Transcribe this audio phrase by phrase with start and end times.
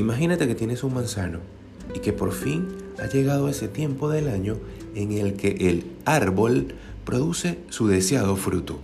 [0.00, 1.40] Imagínate que tienes un manzano
[1.94, 2.68] y que por fin
[2.98, 4.56] ha llegado ese tiempo del año
[4.94, 6.74] en el que el árbol
[7.04, 8.80] produce su deseado fruto.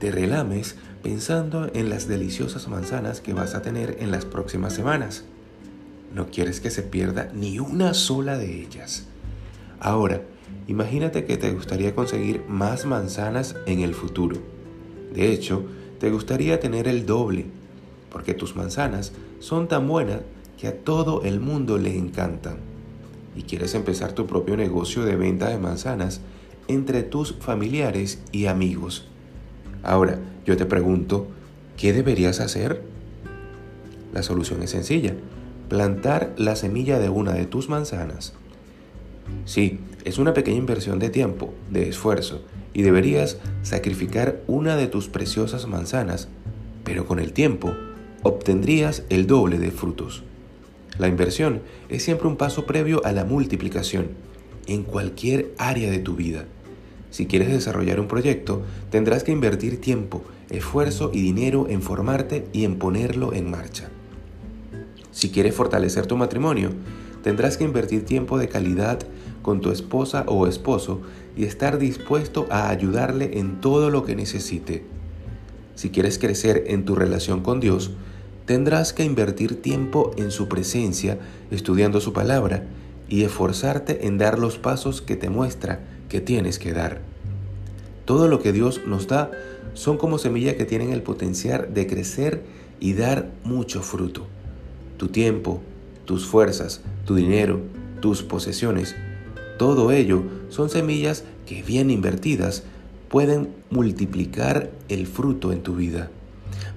[0.00, 0.74] Te relames
[1.04, 5.22] pensando en las deliciosas manzanas que vas a tener en las próximas semanas.
[6.12, 9.06] No quieres que se pierda ni una sola de ellas.
[9.78, 10.22] Ahora,
[10.66, 14.38] imagínate que te gustaría conseguir más manzanas en el futuro.
[15.14, 15.64] De hecho,
[16.00, 17.46] te gustaría tener el doble,
[18.14, 19.10] porque tus manzanas
[19.40, 20.20] son tan buenas
[20.56, 22.58] que a todo el mundo le encantan.
[23.34, 26.20] Y quieres empezar tu propio negocio de venta de manzanas
[26.68, 29.08] entre tus familiares y amigos.
[29.82, 31.26] Ahora, yo te pregunto,
[31.76, 32.84] ¿qué deberías hacer?
[34.12, 35.16] La solución es sencilla,
[35.68, 38.34] plantar la semilla de una de tus manzanas.
[39.44, 42.42] Sí, es una pequeña inversión de tiempo, de esfuerzo,
[42.74, 46.28] y deberías sacrificar una de tus preciosas manzanas,
[46.84, 47.74] pero con el tiempo
[48.24, 50.24] obtendrías el doble de frutos.
[50.98, 54.08] La inversión es siempre un paso previo a la multiplicación
[54.66, 56.46] en cualquier área de tu vida.
[57.10, 62.64] Si quieres desarrollar un proyecto, tendrás que invertir tiempo, esfuerzo y dinero en formarte y
[62.64, 63.90] en ponerlo en marcha.
[65.10, 66.70] Si quieres fortalecer tu matrimonio,
[67.22, 69.00] tendrás que invertir tiempo de calidad
[69.42, 71.02] con tu esposa o esposo
[71.36, 74.82] y estar dispuesto a ayudarle en todo lo que necesite.
[75.74, 77.92] Si quieres crecer en tu relación con Dios,
[78.46, 81.18] tendrás que invertir tiempo en su presencia,
[81.50, 82.64] estudiando su palabra
[83.08, 87.00] y esforzarte en dar los pasos que te muestra que tienes que dar.
[88.04, 89.30] Todo lo que Dios nos da
[89.72, 92.42] son como semillas que tienen el potencial de crecer
[92.80, 94.26] y dar mucho fruto.
[94.98, 95.60] Tu tiempo,
[96.04, 97.60] tus fuerzas, tu dinero,
[98.00, 98.94] tus posesiones,
[99.58, 102.64] todo ello son semillas que bien invertidas
[103.08, 106.10] pueden multiplicar el fruto en tu vida.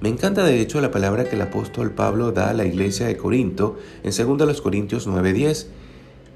[0.00, 3.16] Me encanta de hecho la palabra que el apóstol Pablo da a la iglesia de
[3.16, 5.68] Corinto en 2 Corintios 9:10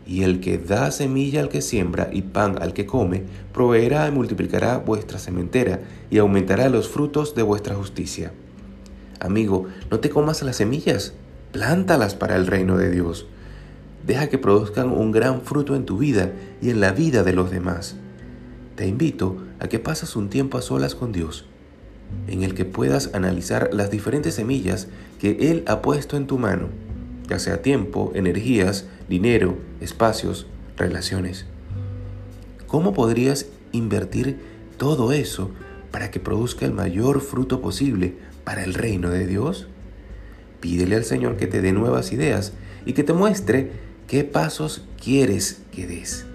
[0.07, 3.23] y el que da semilla al que siembra y pan al que come,
[3.53, 8.33] proveerá y multiplicará vuestra sementera y aumentará los frutos de vuestra justicia.
[9.21, 11.13] Amigo, no te comas las semillas,
[11.53, 13.27] plántalas para el reino de Dios.
[14.07, 16.33] Deja que produzcan un gran fruto en tu vida
[16.63, 17.97] y en la vida de los demás.
[18.77, 21.45] Te invito a que pases un tiempo a solas con Dios,
[22.27, 24.89] en el que puedas analizar las diferentes semillas
[25.19, 26.69] que Él ha puesto en tu mano
[27.31, 31.47] ya sea tiempo, energías, dinero, espacios, relaciones.
[32.67, 34.37] ¿Cómo podrías invertir
[34.77, 35.51] todo eso
[35.93, 39.69] para que produzca el mayor fruto posible para el reino de Dios?
[40.61, 42.53] Pídele al Señor que te dé nuevas ideas
[42.85, 43.71] y que te muestre
[44.09, 46.27] qué pasos quieres que des.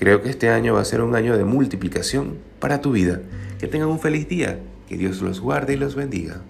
[0.00, 3.20] Creo que este año va a ser un año de multiplicación para tu vida.
[3.58, 4.58] Que tengan un feliz día.
[4.88, 6.40] Que Dios los guarde y los bendiga.